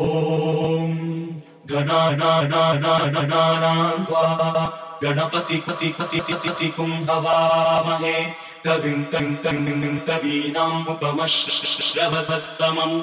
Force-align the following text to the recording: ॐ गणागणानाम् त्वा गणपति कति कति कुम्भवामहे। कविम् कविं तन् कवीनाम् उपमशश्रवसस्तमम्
ॐ 0.00 0.92
गणागणानाम् 1.70 3.24
त्वा 4.06 4.24
गणपति 5.02 5.58
कति 5.68 5.88
कति 6.00 6.68
कुम्भवामहे। 6.76 8.18
कविम् 8.66 9.04
कविं 9.12 9.30
तन् 9.42 9.98
कवीनाम् 10.08 10.86
उपमशश्रवसस्तमम् 10.92 12.96